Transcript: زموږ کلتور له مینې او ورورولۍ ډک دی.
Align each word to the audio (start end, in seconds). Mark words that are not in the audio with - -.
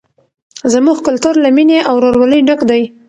زموږ 0.73 0.97
کلتور 1.07 1.35
له 1.43 1.49
مینې 1.55 1.79
او 1.89 1.93
ورورولۍ 1.97 2.39
ډک 2.47 2.59
دی. 2.69 2.81